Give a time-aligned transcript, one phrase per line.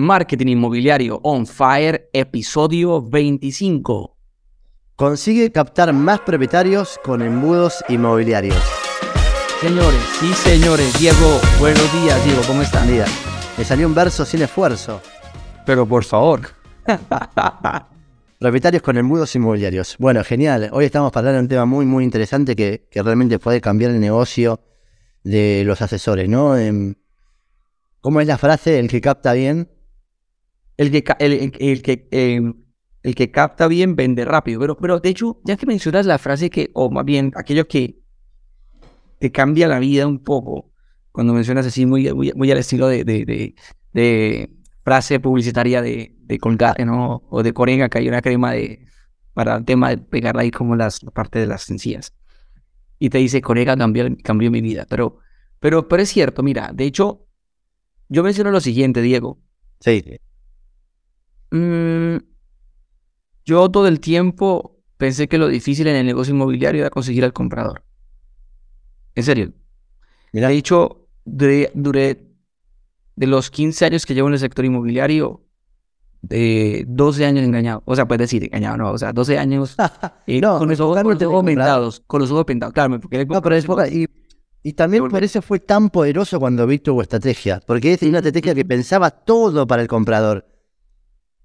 [0.00, 4.16] Marketing Inmobiliario On Fire, episodio 25.
[4.96, 8.56] Consigue captar más propietarios con embudos inmobiliarios.
[9.60, 12.90] Señores, sí señores, Diego, buenos días, Diego, ¿cómo están?
[12.90, 13.04] Mira,
[13.58, 15.02] me salió un verso sin esfuerzo.
[15.66, 16.48] Pero por favor.
[18.38, 19.96] Propietarios con embudos inmobiliarios.
[19.98, 20.70] Bueno, genial.
[20.72, 23.90] Hoy estamos para hablar de un tema muy, muy interesante que, que realmente puede cambiar
[23.90, 24.60] el negocio
[25.24, 26.56] de los asesores, ¿no?
[26.56, 26.94] Em,
[28.00, 28.78] ¿Cómo es la frase?
[28.78, 29.68] El que capta bien
[30.80, 32.54] el que, el, que, em,
[33.02, 34.60] el que capta bien vende rápido.
[34.60, 37.98] Pero, pero de hecho, ya que mencionas la frase que, o más bien aquello que
[39.18, 40.72] te cambia la vida un poco,
[41.12, 43.54] cuando mencionas así muy, muy, al estilo de, de,
[43.92, 44.50] de,
[44.82, 47.24] frase publicitaria de, de Colgate, ¿no?
[47.28, 48.86] O de Corega, que hay una crema de,
[49.34, 52.14] para el tema de pegarla ahí como las, la parte de las sencillas.
[52.98, 54.86] Y te dice, Corega cambió, cambió mi vida.
[54.88, 55.18] Pero,
[55.58, 57.26] pero, pero es cierto, mira, de hecho,
[58.08, 59.38] yo menciono lo siguiente, Diego.
[59.80, 60.20] Sí.
[61.50, 62.18] Mm,
[63.44, 67.32] yo todo el tiempo pensé que lo difícil en el negocio inmobiliario era conseguir al
[67.32, 67.82] comprador.
[69.14, 69.52] En serio.
[70.32, 70.48] Mira.
[70.48, 75.44] De hecho, duré, de los 15 años que llevo en el sector inmobiliario,
[76.22, 77.82] de 12 años engañado.
[77.86, 78.90] O sea, puedes decir engañado, no.
[78.92, 79.74] O sea, 12 años
[80.26, 81.02] eh, con los ojos
[81.44, 82.02] pintados.
[82.06, 83.00] Con los ojos pintados, claro.
[83.00, 84.06] Porque no, pero es y,
[84.62, 87.60] y también por eso fue tan poderoso cuando vi tu estrategia.
[87.66, 90.46] Porque es una estrategia que pensaba todo para el comprador.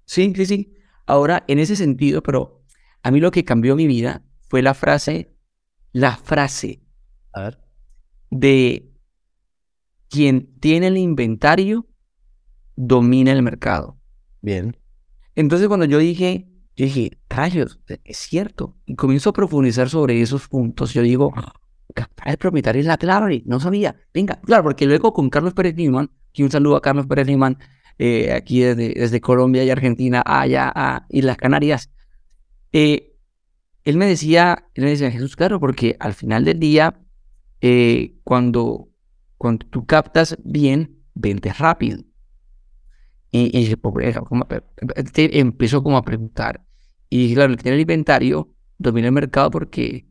[0.06, 0.74] Sí, sí, sí.
[1.04, 2.62] Ahora, en ese sentido, pero
[3.02, 5.36] a mí lo que cambió mi vida fue la frase,
[5.92, 6.82] la frase
[7.32, 7.58] a ver.
[8.30, 8.90] de
[10.08, 11.86] quien tiene el inventario
[12.76, 13.98] domina el mercado.
[14.40, 14.76] Bien.
[15.34, 18.76] Entonces cuando yo dije, yo dije, rayos, es cierto.
[18.86, 20.92] Y comienzo a profundizar sobre esos puntos.
[20.94, 21.32] Yo digo,
[21.94, 23.42] captar el propietario es la clave.
[23.46, 23.96] No sabía.
[24.12, 27.58] Venga, claro, porque luego con Carlos Pérez Niman, que un saludo a Carlos Pérez Niman,
[27.98, 31.90] eh, aquí desde, desde, Colombia y Argentina allá a Islas Canarias.
[32.72, 33.14] Eh,
[33.84, 37.00] él me decía, él me decía, Jesús, claro, porque al final del día,
[37.60, 38.88] eh, cuando,
[39.38, 42.02] cuando tú captas bien, vendes rápido.
[43.30, 44.46] Y, y como,
[45.16, 46.64] empezó como a preguntar.
[47.08, 50.06] Y claro, el tiene el inventario domina el mercado porque,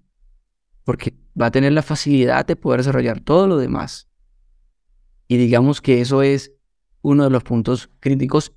[0.83, 4.09] porque va a tener la facilidad de poder desarrollar todo lo demás.
[5.27, 6.54] Y digamos que eso es
[7.05, 8.53] uno de los puntos críticos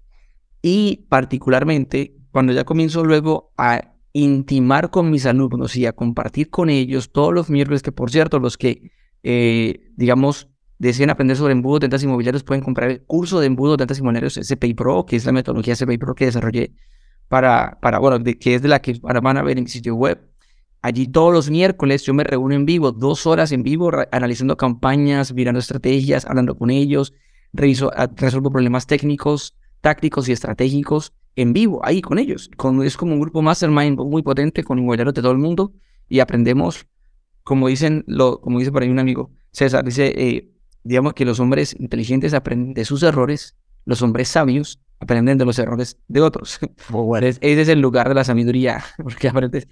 [0.62, 6.70] y particularmente cuando ya comienzo luego a intimar con mis alumnos y a compartir con
[6.70, 8.90] ellos todos los miércoles, que por cierto, los que,
[9.22, 10.48] eh, digamos,
[10.78, 13.98] desean aprender sobre embudos de ventas inmobiliarios pueden comprar el curso de embudos de ventas
[13.98, 16.72] inmobiliarios SPI Pro, que es la metodología SPI Pro que desarrollé
[17.28, 19.94] para, para bueno, de, que es de la que van a ver en mi sitio
[19.94, 20.18] web.
[20.80, 25.34] Allí todos los miércoles yo me reúno en vivo, dos horas en vivo, analizando campañas,
[25.34, 27.12] mirando estrategias, hablando con ellos,
[27.58, 32.50] resuelvo problemas técnicos, tácticos y estratégicos en vivo, ahí con ellos.
[32.56, 35.72] Con, es como un grupo mastermind muy potente con inmobiliarios de todo el mundo
[36.08, 36.86] y aprendemos,
[37.44, 40.50] como, dicen lo, como dice por ahí un amigo, César, dice, eh,
[40.82, 45.58] digamos que los hombres inteligentes aprenden de sus errores, los hombres sabios aprenden de los
[45.58, 46.58] errores de otros.
[47.40, 49.68] ese es el lugar de la sabiduría, porque aprendes,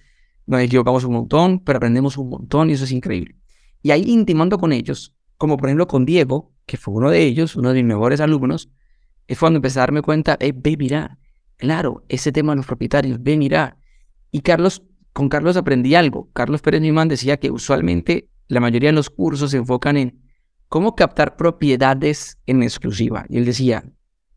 [0.46, 3.36] nos equivocamos un montón, pero aprendemos un montón y eso es increíble.
[3.82, 7.56] Y ahí intimando con ellos, como por ejemplo con Diego, que fue uno de ellos,
[7.56, 8.68] uno de mis mejores alumnos,
[9.26, 11.18] es cuando empecé a darme cuenta, eh, ve, mira,
[11.56, 13.78] claro, ese tema de los propietarios, ve, mira.
[14.30, 14.82] Y Carlos,
[15.12, 16.30] con Carlos aprendí algo.
[16.32, 20.22] Carlos Pérez Nimán decía que usualmente la mayoría de los cursos se enfocan en
[20.68, 23.24] cómo captar propiedades en exclusiva.
[23.28, 23.84] Y él decía,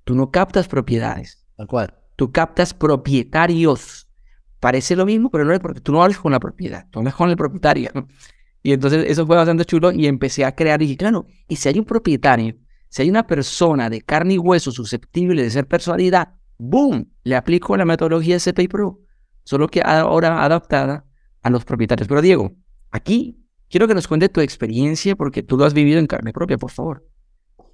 [0.04, 1.46] tú no captas propiedades.
[1.58, 1.96] Tal cual.
[2.16, 4.08] Tú captas propietarios.
[4.60, 7.16] Parece lo mismo, pero no es porque tú no hablas con la propiedad, tú hablas
[7.16, 7.92] con el propietario.
[8.62, 11.70] Y entonces eso fue bastante chulo y empecé a crear y dije, claro, y si
[11.70, 12.56] hay un propietario,
[12.90, 17.10] si hay una persona de carne y hueso susceptible de ser personalidad, ¡boom!
[17.24, 19.00] Le aplico la metodología CPI Pro,
[19.44, 21.06] solo que ahora adaptada
[21.42, 22.08] a los propietarios.
[22.08, 22.52] Pero Diego,
[22.92, 26.58] aquí quiero que nos cuentes tu experiencia porque tú lo has vivido en carne propia,
[26.58, 27.08] por favor.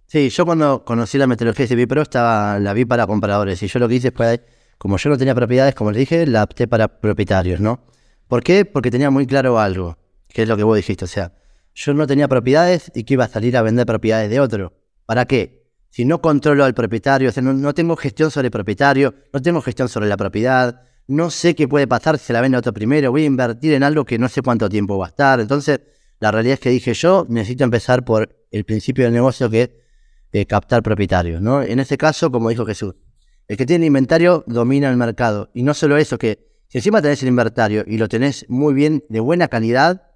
[0.07, 3.79] Sí, yo cuando conocí la metodología CPI Pro estaba, la vi para compradores y yo
[3.79, 4.45] lo que hice fue,
[4.77, 7.79] como yo no tenía propiedades, como les dije, la opté para propietarios, ¿no?
[8.27, 8.65] ¿Por qué?
[8.65, 9.97] Porque tenía muy claro algo
[10.35, 11.05] que es lo que vos dijiste.
[11.05, 11.31] O sea,
[11.73, 14.73] yo no tenía propiedades y que iba a salir a vender propiedades de otro.
[15.05, 15.71] ¿Para qué?
[15.89, 19.61] Si no controlo al propietario, o sea, no, tengo gestión sobre el propietario, no tengo
[19.61, 22.73] gestión sobre la propiedad, no sé qué puede pasar si se la vende a otro
[22.73, 25.39] primero, voy a invertir en algo que no sé cuánto tiempo va a estar.
[25.39, 25.79] Entonces,
[26.19, 29.69] la realidad es que dije yo, necesito empezar por el principio del negocio que es
[30.33, 31.63] eh, captar propietarios, ¿no?
[31.63, 32.93] En ese caso, como dijo Jesús,
[33.47, 35.49] el que tiene inventario domina el mercado.
[35.53, 39.05] Y no solo eso, que si encima tenés el inventario y lo tenés muy bien,
[39.07, 40.14] de buena calidad,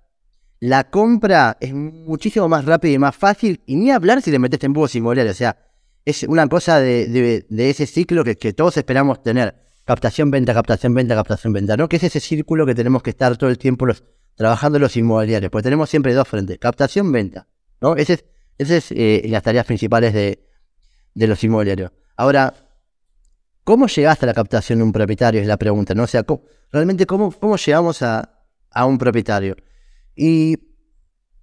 [0.59, 3.61] la compra es muchísimo más rápida y más fácil.
[3.65, 5.35] Y ni hablar si le metes en búhos inmobiliarios.
[5.35, 5.57] O sea,
[6.05, 9.55] es una cosa de, ese ciclo que, todos esperamos tener.
[9.85, 11.89] Captación, venta, captación, venta, captación, venta, ¿no?
[11.89, 14.03] Que es ese círculo que tenemos que estar todo el tiempo los,
[14.35, 17.47] trabajando los inmobiliarios, porque tenemos siempre dos frentes, captación, venta,
[17.81, 17.95] ¿no?
[17.95, 18.23] Ese
[18.59, 20.45] esas es eh, las tareas principales de,
[21.15, 21.91] de los inmobiliarios.
[22.17, 22.53] Ahora,
[23.63, 25.41] ¿cómo llegaste a la captación de un propietario?
[25.41, 26.03] Es la pregunta, ¿no?
[26.03, 26.23] O sea,
[26.71, 29.55] realmente, ¿cómo, cómo llegamos a, a un propietario?
[30.21, 30.57] Y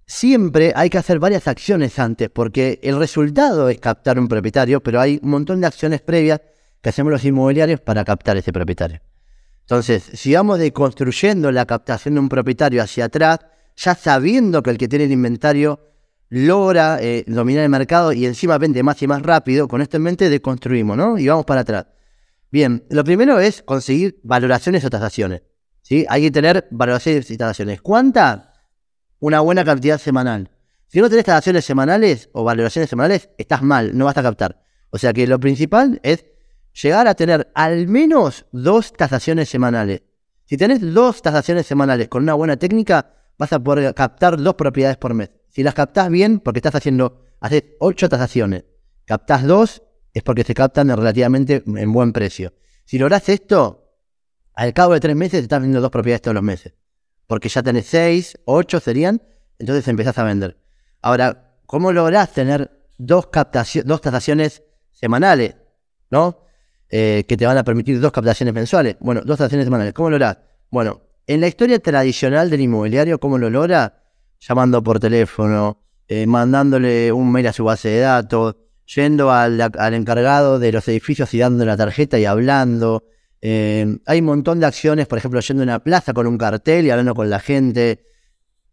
[0.05, 5.01] siempre hay que hacer varias acciones antes, porque el resultado es captar un propietario, pero
[5.01, 6.41] hay un montón de acciones previas
[6.79, 9.01] que hacemos los inmobiliarios para captar ese propietario.
[9.61, 13.39] Entonces, si vamos de construyendo la captación de un propietario hacia atrás,
[13.75, 15.79] ya sabiendo que el que tiene el inventario
[16.29, 20.03] logra eh, dominar el mercado y encima vende más y más rápido, con esto en
[20.03, 21.17] mente deconstruimos, ¿no?
[21.17, 21.87] Y vamos para atrás.
[22.51, 25.41] Bien, lo primero es conseguir valoraciones o tasaciones.
[25.81, 26.05] ¿sí?
[26.09, 27.81] Hay que tener valoraciones y tasaciones.
[27.81, 28.46] ¿Cuánta?
[29.19, 30.51] Una buena cantidad semanal.
[30.87, 34.61] Si no tenés tasaciones semanales o valoraciones semanales, estás mal, no vas a captar.
[34.91, 36.25] O sea que lo principal es
[36.81, 40.03] llegar a tener al menos dos tasaciones semanales.
[40.45, 44.97] Si tenés dos tasaciones semanales con una buena técnica, vas a poder captar dos propiedades
[44.97, 45.31] por mes.
[45.49, 48.65] Si las captás bien, porque estás haciendo, haces ocho tasaciones,
[49.05, 49.81] captás dos,
[50.13, 52.53] es porque se captan relativamente en buen precio.
[52.85, 53.93] Si lográs esto,
[54.53, 56.73] al cabo de tres meses estás vendiendo dos propiedades todos los meses.
[57.27, 59.21] Porque ya tenés seis, ocho serían,
[59.59, 60.57] entonces empezás a vender.
[61.01, 63.29] Ahora, ¿cómo lográs tener dos,
[63.85, 65.55] dos tasaciones semanales?
[66.09, 66.47] ¿No?
[66.89, 68.95] Eh, que te van a permitir dos captaciones mensuales.
[68.99, 69.93] Bueno, dos tasaciones semanales.
[69.93, 70.37] ¿Cómo lo harás?
[70.69, 74.03] Bueno, en la historia tradicional del inmobiliario, ¿cómo lo logra?
[74.39, 79.59] Llamando por teléfono, eh, mandándole un mail a su base de datos, yendo al,
[79.93, 83.03] encargado de los edificios y dando la tarjeta y hablando.
[83.41, 86.85] Eh, hay un montón de acciones, por ejemplo, yendo a una plaza con un cartel
[86.85, 88.03] y hablando con la gente,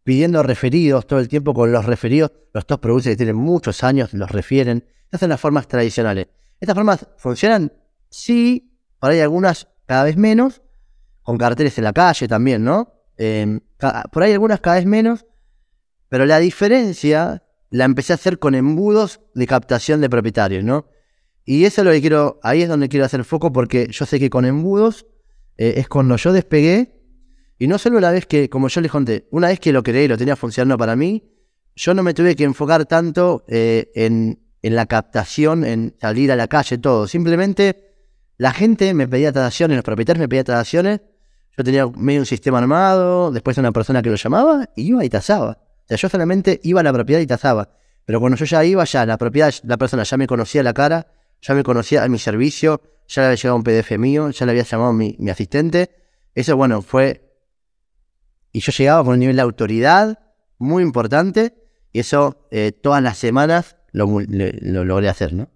[0.02, 2.32] pidiendo referidos todo el tiempo con los referidos.
[2.52, 4.84] Los dos productores que tienen muchos años los refieren.
[5.08, 6.28] Esas son las formas tradicionales.
[6.60, 7.72] ¿Estas formas funcionan?
[8.08, 10.62] Sí, por ahí algunas cada vez menos,
[11.22, 12.92] con carteles en la calle también, ¿no?
[13.16, 13.60] Em,
[14.12, 15.26] por ahí algunas cada vez menos,
[16.08, 20.86] pero la diferencia la empecé a hacer con embudos de captación de propietarios, ¿no?
[21.44, 24.18] Y eso es lo que quiero, ahí es donde quiero hacer foco porque yo sé
[24.18, 25.06] que con embudos
[25.56, 27.02] eh, es cuando yo despegué
[27.58, 30.04] y no solo una vez que, como yo les conté, una vez que lo creé
[30.04, 31.22] y lo tenía funcionando para mí,
[31.76, 36.36] yo no me tuve que enfocar tanto eh, en, en la captación, en salir a
[36.36, 37.06] la calle, todo.
[37.06, 37.92] Simplemente
[38.36, 41.00] la gente me pedía tasaciones, los propietarios me pedían tasaciones
[41.56, 45.08] yo tenía medio un sistema armado, después una persona que lo llamaba y iba y
[45.08, 45.58] tasaba.
[45.84, 47.70] O sea, yo solamente iba a la propiedad y tasaba.
[48.04, 51.06] Pero cuando yo ya iba, ya la propiedad, la persona ya me conocía la cara,
[51.44, 54.52] ya me conocía a mi servicio, ya le había llegado un PDF mío, ya le
[54.52, 55.90] había llamado mi, mi asistente.
[56.34, 57.36] Eso, bueno, fue.
[58.50, 60.18] Y yo llegaba con un nivel de autoridad
[60.56, 61.54] muy importante,
[61.92, 65.50] y eso eh, todas las semanas lo, lo logré hacer, ¿no?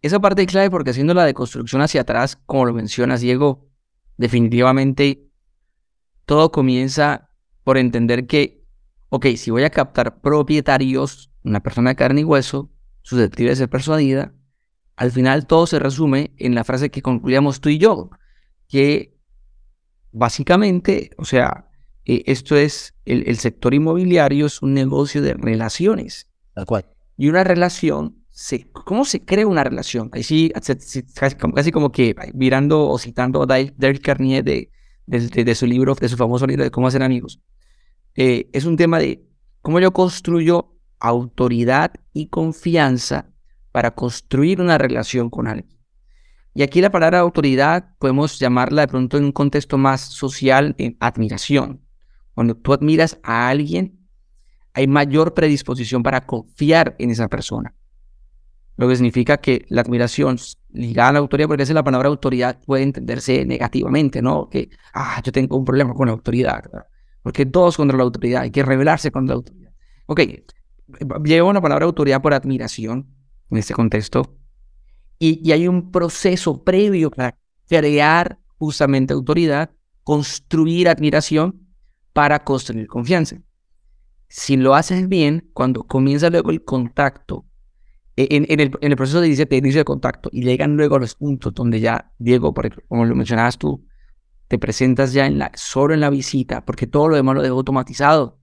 [0.00, 3.68] Esa parte es clave porque haciendo la deconstrucción hacia atrás, como lo mencionas, Diego,
[4.16, 5.30] definitivamente
[6.24, 7.30] todo comienza
[7.62, 8.64] por entender que,
[9.10, 12.70] ok, si voy a captar propietarios, una persona de carne y hueso,
[13.02, 14.35] susceptible de ser persuadida,
[14.96, 18.10] al final todo se resume en la frase que concluíamos tú y yo,
[18.68, 19.16] que
[20.12, 21.68] básicamente, o sea,
[22.04, 26.28] eh, esto es, el, sector inmobiliario es un negocio de relaciones.
[26.54, 26.86] Tal cual.
[27.16, 30.10] Y una relación, se, ¿cómo se crea una relación?
[30.12, 30.52] Ahí sí,
[31.14, 34.70] casi, como que mirando o citando a Derek Carnier de
[35.06, 37.40] de, su libro, de su famoso libro de cómo hacer amigos.
[38.14, 39.24] Eh, es un tema de
[39.60, 43.30] cómo yo construyo autoridad y confianza
[43.76, 45.78] para construir una relación con alguien.
[46.54, 50.96] Y aquí la palabra autoridad podemos llamarla de pronto en un contexto más social, en
[50.98, 51.82] admiración.
[52.32, 54.08] Cuando tú admiras a alguien,
[54.72, 57.74] hay mayor predisposición para confiar en esa persona.
[58.78, 60.38] Lo que significa que la admiración
[60.70, 64.48] ligada a la autoridad, porque a la palabra autoridad puede entenderse negativamente, ¿no?
[64.48, 66.64] Que, ah, yo tengo un problema con la autoridad.
[67.22, 69.72] Porque todos contra la autoridad, hay que rebelarse contra la autoridad.
[70.06, 70.20] Ok,
[71.24, 73.15] llevo una palabra autoridad por admiración
[73.50, 74.36] en este contexto.
[75.18, 79.70] Y, y hay un proceso previo para crear justamente autoridad,
[80.02, 81.66] construir admiración
[82.12, 83.36] para construir confianza.
[84.28, 87.44] Si lo haces bien, cuando comienza luego el contacto
[88.16, 91.80] e, en, el, proceso de inicio, de contacto y llegan luego a los puntos donde
[91.80, 92.54] ya, Diego,
[92.88, 93.84] como lo mencionabas tú,
[94.48, 97.56] te presentas ya en la, solo en la visita, porque todo lo demás lo dejo
[97.56, 98.40] automatizado,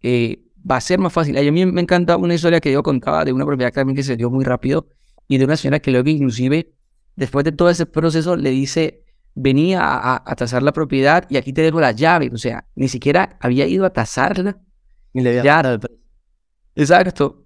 [0.00, 1.36] eh, va a ser más fácil.
[1.36, 4.16] A mí me encanta una historia que yo contaba de una propiedad también que se
[4.16, 4.86] dio muy rápido
[5.28, 6.72] y de una señora que luego inclusive,
[7.16, 9.04] después de todo ese proceso, le dice,
[9.34, 12.30] venía a, tasar la propiedad y aquí te dejo la llave.
[12.32, 14.58] O sea, ni siquiera había ido a tasarla.
[15.12, 15.42] Y le había
[16.74, 17.44] Exacto.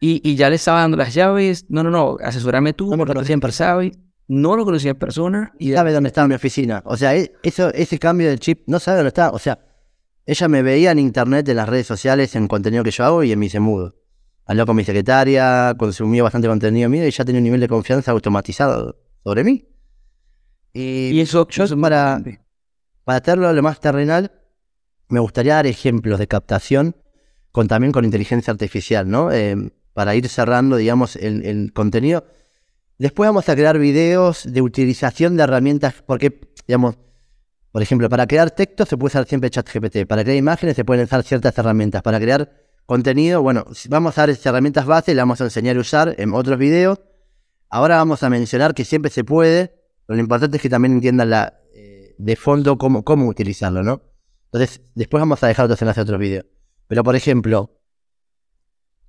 [0.00, 1.66] Y, y ya le estaba dando las llaves.
[1.68, 2.90] No, no, no, asesorame tú.
[2.90, 3.92] No me conocía en sabes.
[4.26, 5.52] No lo conocía en persona.
[5.58, 6.82] Y sabe dónde estaba mi oficina.
[6.86, 9.30] O sea, e- eso, ese cambio de chip no sabe dónde está.
[9.30, 9.58] O sea,
[10.26, 13.32] ella me veía en internet, en las redes sociales, en contenido que yo hago y
[13.32, 13.94] en mis embudos.
[14.46, 18.12] Habló con mi secretaria, consumió bastante contenido mío y ya tenía un nivel de confianza
[18.12, 19.68] automatizado sobre mí.
[20.72, 22.22] Y, Y eso, yo para,
[23.04, 24.32] para hacerlo lo más terrenal,
[25.08, 26.96] me gustaría dar ejemplos de captación
[27.52, 29.30] con, también con inteligencia artificial, ¿no?
[29.30, 32.26] Eh, para ir cerrando, digamos, el, el contenido.
[32.98, 36.96] Después vamos a crear videos de utilización de herramientas, porque, digamos,
[37.74, 41.06] por ejemplo, para crear texto se puede usar siempre ChatGPT, para crear imágenes se pueden
[41.06, 42.48] usar ciertas herramientas, para crear
[42.86, 46.56] contenido, bueno, vamos a dar herramientas base, le vamos a enseñar a usar en otros
[46.56, 47.00] videos.
[47.68, 49.74] Ahora vamos a mencionar que siempre se puede,
[50.06, 54.02] pero lo importante es que también entiendan la, eh, de fondo cómo, cómo utilizarlo, ¿no?
[54.52, 56.46] Entonces, después vamos a dejar otros enlaces a otros videos.
[56.86, 57.80] Pero, por ejemplo,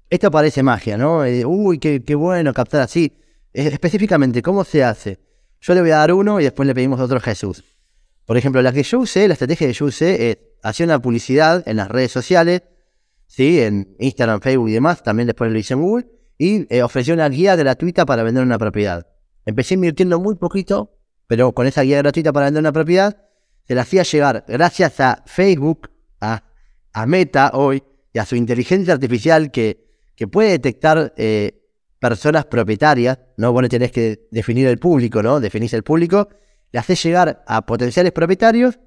[0.10, 1.24] esto parece magia, ¿no?
[1.24, 3.15] Eh, uy, qué, qué bueno captar así.
[3.53, 5.19] Específicamente, ¿cómo se hace?
[5.62, 7.63] Yo le voy a dar uno y después le pedimos otro Jesús.
[8.25, 11.63] Por ejemplo, la que yo usé, la estrategia que yo usé es hacer una publicidad
[11.67, 12.63] en las redes sociales,
[13.27, 13.62] ¿sí?
[13.62, 17.29] En Instagram, Facebook y demás, también después lo hice en Google, y eh, ofrecí una
[17.29, 19.08] guía gratuita para vender una propiedad.
[19.46, 23.15] Empecé invirtiendo muy poquito, pero con esa guía gratuita para vender una propiedad,
[23.67, 25.89] se la hacía llegar gracias a Facebook,
[26.20, 26.44] a,
[26.94, 31.62] a Meta hoy, y a su inteligencia artificial que, que puede detectar eh,
[32.00, 33.51] personas propietarias, ¿no?
[33.51, 35.39] Vos no tenés que definir el público, ¿no?
[35.39, 36.29] Definís el público,
[36.72, 38.79] le haces llegar a potenciales propietarios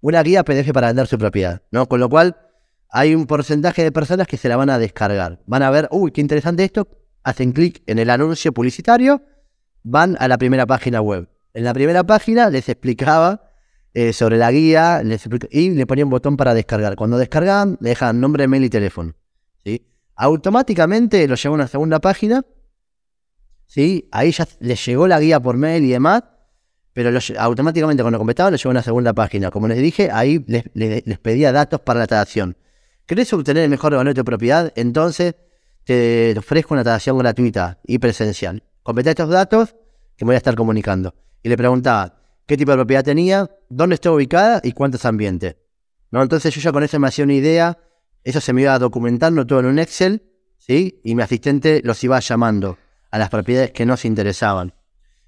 [0.00, 1.88] una guía PDF para vender su propiedad, ¿no?
[1.88, 2.36] Con lo cual
[2.88, 5.40] hay un porcentaje de personas que se la van a descargar.
[5.46, 6.88] Van a ver, uy, qué interesante esto,
[7.22, 9.22] hacen clic en el anuncio publicitario,
[9.82, 11.28] van a la primera página web.
[11.54, 13.48] En la primera página les explicaba
[13.94, 15.02] eh, sobre la guía
[15.50, 16.96] y le ponía un botón para descargar.
[16.96, 19.14] Cuando descargaban, le dejaban nombre, mail y teléfono.
[19.64, 19.86] ¿sí?
[20.16, 22.44] Automáticamente lo llevó a una segunda página.
[23.66, 24.08] ¿sí?
[24.10, 26.24] Ahí ya les llegó la guía por mail y demás.
[26.92, 29.50] Pero automáticamente cuando completaban lo llevó a una segunda página.
[29.50, 32.56] Como les dije, ahí les, pedía datos para la tasación.
[33.06, 34.72] ¿Querés obtener el mejor valor de tu propiedad?
[34.76, 35.34] Entonces
[35.84, 38.62] te ofrezco una tasación gratuita y presencial.
[38.82, 39.74] Completá estos datos
[40.16, 41.14] que me voy a estar comunicando.
[41.42, 45.56] Y le preguntaba qué tipo de propiedad tenía, dónde está ubicada y cuántos ambientes.
[46.10, 46.22] ¿No?
[46.22, 47.78] Entonces yo ya con eso me hacía una idea,
[48.22, 50.22] eso se me iba documentando todo en un Excel,
[50.58, 51.00] ¿sí?
[51.02, 52.76] Y mi asistente los iba llamando
[53.10, 54.74] a las propiedades que nos interesaban.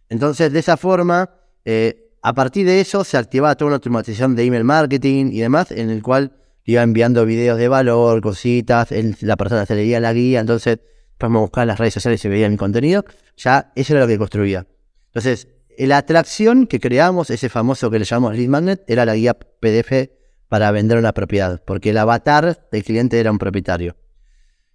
[0.08, 1.30] Entonces, de esa forma,
[1.64, 5.70] eh, a partir de eso se activaba toda una automatización de email marketing y demás,
[5.70, 6.32] en el cual
[6.64, 8.88] iba enviando videos de valor, cositas,
[9.20, 10.78] la persona se leía la guía, entonces
[11.10, 13.04] después me buscaba en las redes sociales y se veía mi contenido,
[13.36, 14.66] ya eso era lo que construía.
[15.08, 19.34] Entonces, la atracción que creamos, ese famoso que le llamamos lead magnet, era la guía
[19.34, 20.10] PDF
[20.48, 23.96] para vender una propiedad, porque el avatar del cliente era un propietario.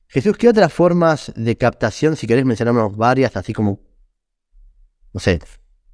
[0.08, 3.80] Jesús, ¿qué otras formas de captación, si querés mencionarnos varias, así como,
[5.14, 5.40] no sé,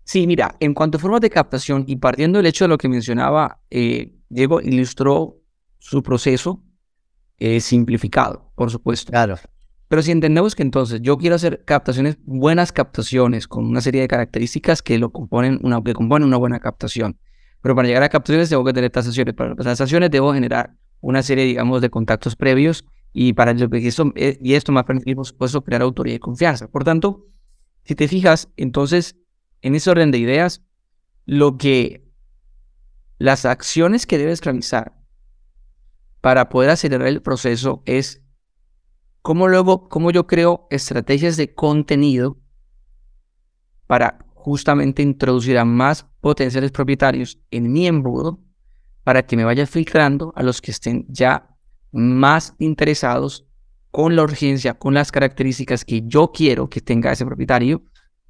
[0.05, 2.87] Sí, mira, en cuanto a formas de captación y partiendo del hecho de lo que
[2.87, 5.37] mencionaba, eh, Diego ilustró
[5.79, 6.63] su proceso
[7.39, 9.11] eh, simplificado, por supuesto.
[9.11, 9.35] claro,
[9.87, 14.07] Pero si entendemos que entonces yo quiero hacer captaciones, buenas captaciones, con una serie de
[14.07, 17.17] características que lo componen una, que componen una buena captación.
[17.61, 19.33] Pero para llegar a captaciones tengo que tener tasaciones.
[19.33, 23.87] Para las tasaciones debo generar una serie, digamos, de contactos previos y para ello- y
[23.87, 26.67] esto, eh, y esto me va a permitir, por supuesto, crear autoridad y confianza.
[26.67, 27.25] Por tanto,
[27.83, 29.15] si te fijas, entonces,
[29.65, 30.61] en ese orden de ideas,
[31.25, 32.07] lo que
[33.17, 34.95] las acciones que debes realizar
[36.21, 38.21] para poder acelerar el proceso es
[39.23, 42.37] cómo luego, cómo yo creo estrategias de contenido
[43.87, 48.39] para justamente introducir a más potenciales propietarios en mi embudo
[49.03, 51.57] para que me vaya filtrando a los que estén ya
[51.91, 53.47] más interesados
[53.89, 57.81] con la urgencia, con las características que yo quiero que tenga ese propietario.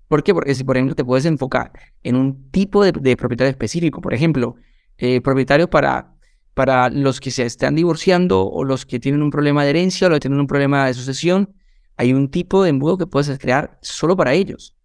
[0.08, 0.34] ¿Por qué?
[0.34, 1.72] Porque si, por ejemplo, te puedes enfocar
[2.04, 4.56] en un tipo de, de propietario específico, por ejemplo,
[4.98, 6.16] eh, propietario para,
[6.54, 10.10] para los que se están divorciando o los que tienen un problema de herencia o
[10.10, 11.54] los que tienen un problema de sucesión,
[11.98, 14.76] hay un tipo de embudo que puedes crear solo para ellos.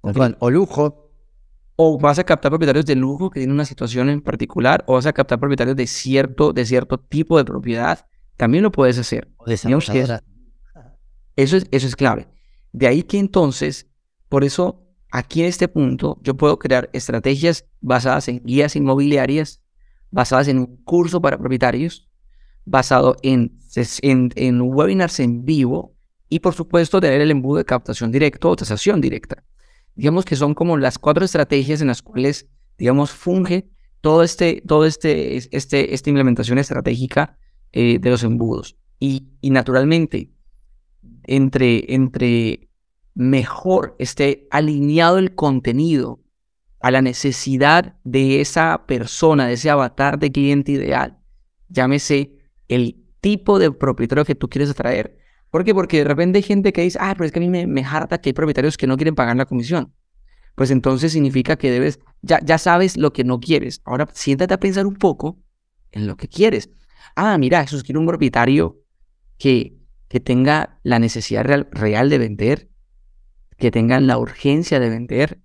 [0.00, 1.10] cual, o lujo,
[1.76, 5.06] O vas a captar propietarios de lujo que tienen una situación en particular, o vas
[5.06, 9.28] a captar propietarios de cierto, de cierto tipo de propiedad, también lo puedes hacer.
[9.38, 10.22] o desarrolladora.
[11.36, 12.28] Eso es, eso es clave.
[12.72, 13.86] De ahí que entonces,
[14.32, 19.60] por eso, aquí en este punto, yo puedo crear estrategias basadas en guías inmobiliarias,
[20.10, 22.08] basadas en un curso para propietarios,
[22.64, 23.58] basado en,
[24.00, 25.94] en, webinars en vivo
[26.30, 29.44] y, por supuesto, tener el embudo de captación directo o tasación directa.
[29.94, 32.48] Digamos que son como las cuatro estrategias en las cuales,
[32.78, 33.68] digamos, funge
[34.00, 37.36] todo este, este, es- este, esta implementación estratégica
[37.72, 38.78] eh, de los embudos.
[38.98, 40.30] Y, y naturalmente,
[41.24, 42.70] entre, entre
[43.14, 46.20] mejor esté alineado el contenido
[46.80, 51.18] a la necesidad de esa persona, de ese avatar de cliente ideal,
[51.68, 52.32] llámese
[52.68, 55.16] el tipo de propietario que tú quieres atraer.
[55.50, 55.74] ¿Por qué?
[55.74, 57.84] Porque de repente hay gente que dice, ah, pero es que a mí me, me
[57.84, 59.94] harta que hay propietarios que no quieren pagar la comisión.
[60.54, 63.80] Pues entonces significa que debes, ya, ya sabes lo que no quieres.
[63.84, 65.38] Ahora siéntate a pensar un poco
[65.92, 66.70] en lo que quieres.
[67.14, 68.80] Ah, mira, Jesús quiere un propietario
[69.38, 69.76] que,
[70.08, 72.71] que tenga la necesidad real, real de vender,
[73.62, 75.40] que tenga la urgencia de vender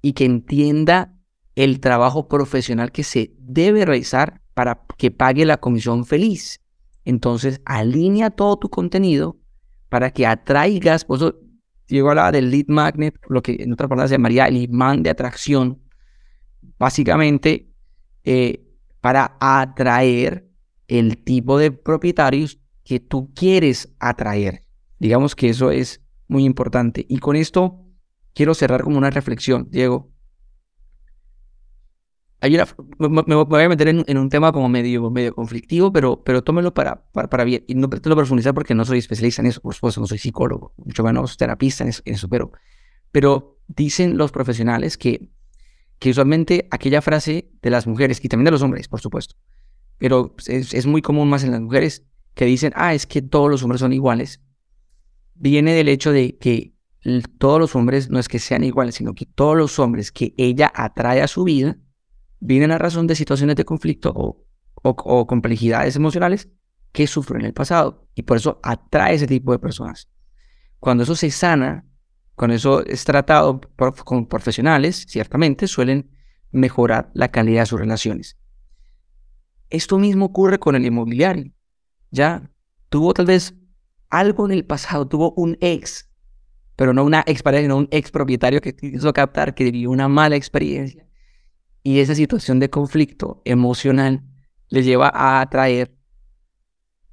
[0.00, 1.16] y que entienda
[1.56, 6.60] el trabajo profesional que se debe realizar para que pague la comisión feliz.
[7.04, 9.40] Entonces, alinea todo tu contenido
[9.88, 11.40] para que atraigas, por eso
[11.88, 15.10] Diego hablaba del lead magnet, lo que en otras palabras se llamaría el imán de
[15.10, 15.82] atracción,
[16.78, 17.72] básicamente
[18.22, 18.62] eh,
[19.00, 20.48] para atraer
[20.86, 24.62] el tipo de propietarios que tú quieres atraer.
[25.00, 27.04] Digamos que eso es muy importante.
[27.08, 27.84] Y con esto
[28.34, 30.12] quiero cerrar como una reflexión, Diego
[32.40, 37.04] me, voy a meter en, un tema como medio, medio conflictivo, pero, pero tómelo para,
[37.12, 37.64] para, bien.
[37.66, 40.72] Y no pretendo profundizar porque no soy especialista en eso, por supuesto, no soy psicólogo,
[40.76, 42.52] mucho menos terapista en eso, pero,
[43.10, 45.30] pero dicen los profesionales que,
[45.98, 49.34] que usualmente aquella frase de las mujeres, y también de los hombres, por supuesto,
[49.98, 52.04] pero es, es muy común más en las mujeres,
[52.34, 54.40] que dicen, ah, es que todos los hombres son iguales,
[55.38, 56.74] viene del hecho de que
[57.38, 60.70] todos los hombres no es que sean iguales, sino que todos los hombres que ella
[60.74, 61.78] atrae a su vida,
[62.40, 64.44] vienen a razón de situaciones de conflicto o,
[64.82, 66.48] o, complejidades emocionales
[66.92, 70.08] que sufren en el pasado y por eso atrae ese tipo de personas.
[70.78, 71.84] Cuando eso se sana,
[72.34, 73.60] cuando eso es tratado
[74.04, 76.10] con profesionales, ciertamente suelen
[76.50, 78.38] mejorar la calidad de sus relaciones.
[79.70, 81.52] Esto mismo ocurre con el inmobiliario.
[82.10, 82.50] Ya
[82.88, 83.54] tuvo tal vez
[84.10, 86.08] algo en el pasado, tuvo un ex,
[86.76, 90.08] pero no una ex pareja, sino un ex propietario que quiso captar, que vivió una
[90.08, 91.08] mala experiencia
[91.82, 94.22] y esa situación de conflicto emocional
[94.68, 95.96] les lleva a atraer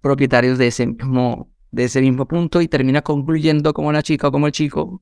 [0.01, 4.31] propietarios de ese mismo, de ese mismo punto y termina concluyendo como la chica o
[4.33, 5.01] como el chico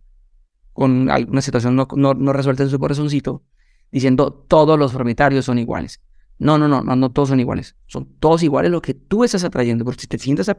[0.73, 3.43] con alguna situación no, no, resuelta en su corazoncito,
[3.91, 6.01] diciendo todos los propietarios son iguales.
[6.37, 7.75] No, no, no, no, no todos son iguales.
[7.87, 9.85] Son todos iguales lo que tú estás atrayendo.
[9.85, 10.55] Porque si te sientas a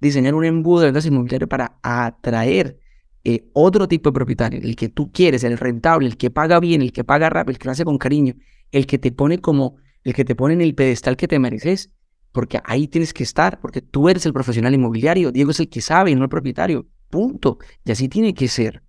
[0.00, 2.78] diseñar un embudo de ventas inmobiliarias para atraer
[3.22, 6.80] eh, otro tipo de propietario, el que tú quieres, el rentable, el que paga bien,
[6.80, 8.34] el que paga rápido, el que lo hace con cariño,
[8.72, 11.90] el que te pone como, el que te pone en el pedestal que te mereces,
[12.32, 15.82] porque ahí tienes que estar, porque tú eres el profesional inmobiliario, Diego es el que
[15.82, 18.82] sabe no el propietario, punto, y así tiene que ser.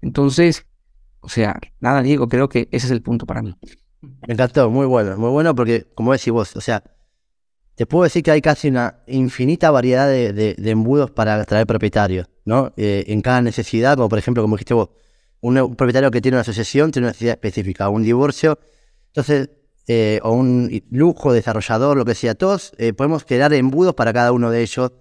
[0.00, 0.66] Entonces,
[1.20, 3.56] o sea, nada, Diego, creo que ese es el punto para mí.
[4.00, 6.84] Me encantó, muy bueno, muy bueno porque, como decís vos, o sea,
[7.74, 12.72] te puedo decir que hay casi una infinita variedad de, embudos para atraer propietarios, ¿no?
[12.76, 14.90] Eh, en cada necesidad, como por ejemplo, como dijiste vos,
[15.40, 18.58] un, propietario que tiene una asociación tiene una necesidad específica, un divorcio,
[19.06, 19.50] entonces,
[19.88, 24.32] eh, o un lujo, desarrollador, lo que sea, todos eh, podemos crear embudos para cada
[24.32, 24.92] uno de ellos.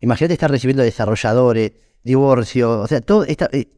[0.00, 3.24] Imagínate estar recibiendo desarrolladores, divorcio, o sea, todo,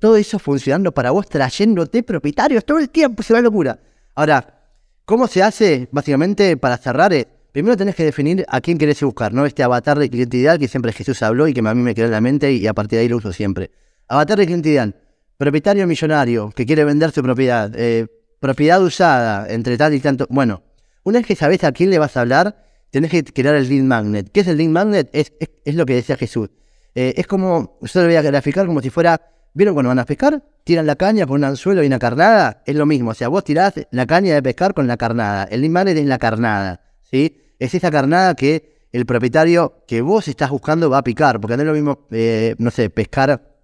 [0.01, 3.79] todo eso funcionando para vos, trayéndote propietarios todo el tiempo, se va locura.
[4.15, 4.63] Ahora,
[5.05, 5.89] ¿cómo se hace?
[5.93, 7.13] Básicamente, para cerrar,
[7.57, 9.47] Primero tenés que definir a quién querés buscar, ¿no?
[9.47, 12.05] Este avatar de cliente ideal que siempre Jesús habló y que a mí me quedó
[12.05, 13.71] en la mente y a partir de ahí lo uso siempre.
[14.09, 14.95] Avatar de cliente ideal.
[15.39, 17.73] Propietario millonario que quiere vender su propiedad.
[17.75, 18.09] Eh,
[18.41, 20.27] propiedad usada, entre tal y tanto.
[20.29, 20.65] Bueno,
[21.03, 23.85] una vez que sabés a quién le vas a hablar, tenés que crear el lead
[23.85, 24.31] magnet.
[24.31, 25.09] ¿Qué es el lead magnet?
[25.15, 25.33] Es,
[25.65, 26.51] lo que decía Jesús.
[26.95, 29.19] Eh, es como, yo lo voy a graficar como si fuera,
[29.55, 30.43] ¿vieron cuando van a pescar?
[30.63, 32.63] Tiran la caña con un anzuelo y una carnada.
[32.67, 35.45] Es lo mismo, o sea, vos tirás la caña de pescar con la carnada.
[35.45, 37.45] El lead magnet es la carnada, ¿sí?
[37.59, 41.63] Es esa carnada que el propietario que vos estás buscando va a picar, porque no
[41.63, 43.57] es lo mismo, eh, no sé, pescar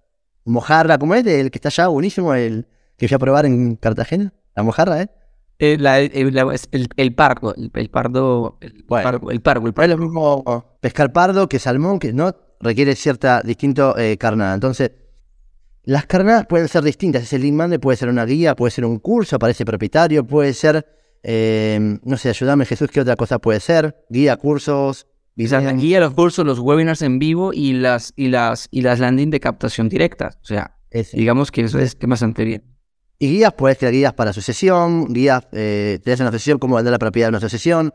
[0.45, 4.33] mojarra, como es el que está allá, buenísimo, el que fui a probar en Cartagena,
[4.55, 5.09] la mojarra, ¿eh?
[5.59, 11.47] eh el, el, pardo, el, pardo, el, pardo, el pardo, Es lo mismo pescar pardo
[11.47, 14.53] que salmón, que no requiere cierta distinto eh, carnada.
[14.53, 14.91] Entonces,
[15.83, 17.23] las carnadas pueden ser distintas.
[17.23, 20.85] Ese lead puede ser una guía, puede ser un curso para ese propietario, puede ser
[21.23, 24.05] eh, no sé, ayúdame Jesús, ¿qué otra cosa puede ser?
[24.09, 25.07] Guía, cursos.
[25.35, 29.39] guía, los cursos, los webinars en vivo y las, y las, y las landing de
[29.39, 30.31] captación directa.
[30.41, 30.77] O sea,
[31.13, 32.63] digamos que eso es que bastante bien.
[33.17, 36.99] Y guías, puedes crear guías para sucesión, guías, eh, tenés una sucesión, cómo vender la
[36.99, 37.93] propiedad de una sucesión,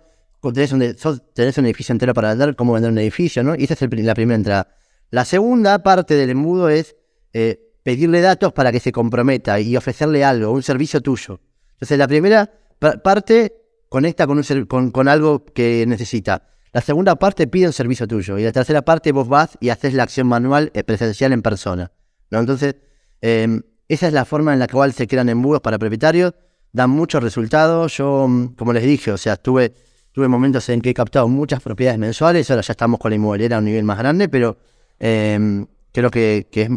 [0.54, 0.94] tenés un,
[1.34, 3.54] tenés un edificio entero para vender, cómo vender un edificio, ¿no?
[3.54, 4.68] Y esa es la primera entrada.
[5.10, 6.96] La segunda parte del embudo es
[7.32, 11.40] eh, pedirle datos para que se comprometa y ofrecerle algo, un servicio tuyo.
[11.72, 13.54] Entonces, la primera parte
[13.88, 16.42] conecta con, un, con, algo que necesita.
[16.72, 18.38] La segunda parte pide un servicio tuyo.
[18.38, 21.90] Y la tercera parte vos vas y haces la acción manual eh, presencial en persona.
[22.30, 22.38] ¿no?
[22.38, 22.76] Entonces,
[23.20, 26.34] em, esa es la forma en la cual se crean embudos para propietarios.
[26.72, 27.96] Dan muchos resultados.
[27.96, 29.74] Yo, mm, como les dije, o sea, tuve,
[30.12, 32.50] tuve momentos en que he captado muchas propiedades mensuales.
[32.50, 34.58] Ahora ya estamos con la inmobiliaria a un nivel más grande, pero
[34.98, 36.70] em, creo que, que es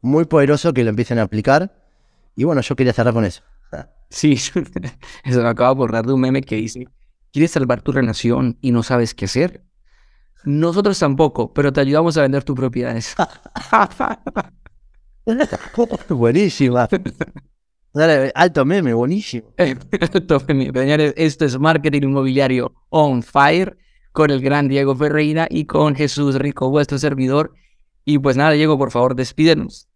[0.00, 1.72] muy poderoso que lo empiecen a aplicar.
[2.34, 3.42] Y bueno, yo quería cerrar con eso.
[4.08, 4.32] Sí,
[5.24, 6.86] eso me acaba de borrar de un meme que dice,
[7.32, 9.64] ¿quieres salvar tu relación y no sabes qué hacer?
[10.44, 13.16] Nosotros tampoco, pero te ayudamos a vender tus propiedades.
[16.08, 16.88] Buenísima.
[17.92, 19.52] Dale, alto meme, buenísimo.
[19.56, 20.70] Alto meme.
[20.72, 23.78] Señores, esto es Marketing Inmobiliario on Fire
[24.12, 27.54] con el gran Diego Ferreira y con Jesús Rico, vuestro servidor.
[28.04, 29.88] Y pues nada, Diego, por favor, despídenos.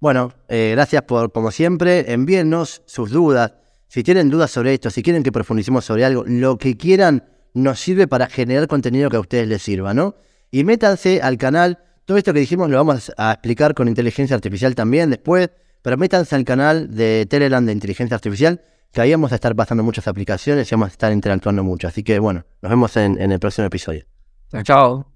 [0.00, 3.54] Bueno, eh, gracias por, como siempre, envíennos sus dudas.
[3.88, 7.80] Si tienen dudas sobre esto, si quieren que profundicemos sobre algo, lo que quieran nos
[7.80, 10.16] sirve para generar contenido que a ustedes les sirva, ¿no?
[10.50, 11.78] Y métanse al canal.
[12.04, 16.34] Todo esto que dijimos lo vamos a explicar con inteligencia artificial también después, pero métanse
[16.34, 18.60] al canal de Telegram de inteligencia artificial,
[18.92, 21.88] que ahí vamos a estar pasando muchas aplicaciones y vamos a estar interactuando mucho.
[21.88, 24.04] Así que bueno, nos vemos en, en el próximo episodio.
[24.64, 25.13] Chao.